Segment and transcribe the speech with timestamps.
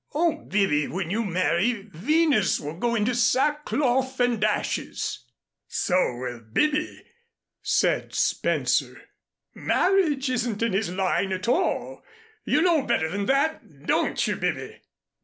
[0.15, 5.19] Oh, Bibby, when you marry, Venus will go into sackcloth and ashes!"
[5.67, 7.03] "So will Bibby,"
[7.61, 8.99] said Spencer.
[9.53, 12.03] "Marriage isn't his line at all.
[12.45, 14.81] You know better than that, don't you, Bibby.